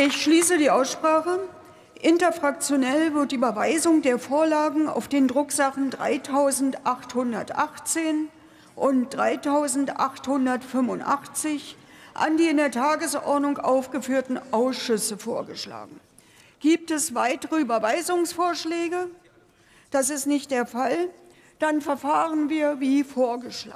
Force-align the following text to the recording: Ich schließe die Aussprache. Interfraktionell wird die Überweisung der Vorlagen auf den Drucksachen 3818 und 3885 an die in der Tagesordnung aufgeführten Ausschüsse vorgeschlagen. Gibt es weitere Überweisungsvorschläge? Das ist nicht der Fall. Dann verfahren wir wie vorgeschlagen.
Ich 0.00 0.22
schließe 0.22 0.58
die 0.58 0.70
Aussprache. 0.70 1.40
Interfraktionell 2.00 3.14
wird 3.14 3.32
die 3.32 3.34
Überweisung 3.34 4.00
der 4.00 4.20
Vorlagen 4.20 4.86
auf 4.86 5.08
den 5.08 5.26
Drucksachen 5.26 5.90
3818 5.90 8.28
und 8.76 9.12
3885 9.12 11.76
an 12.14 12.36
die 12.36 12.46
in 12.46 12.58
der 12.58 12.70
Tagesordnung 12.70 13.58
aufgeführten 13.58 14.38
Ausschüsse 14.52 15.18
vorgeschlagen. 15.18 15.98
Gibt 16.60 16.92
es 16.92 17.16
weitere 17.16 17.58
Überweisungsvorschläge? 17.58 19.10
Das 19.90 20.10
ist 20.10 20.28
nicht 20.28 20.52
der 20.52 20.66
Fall. 20.66 21.10
Dann 21.58 21.80
verfahren 21.80 22.48
wir 22.48 22.78
wie 22.78 23.02
vorgeschlagen. 23.02 23.74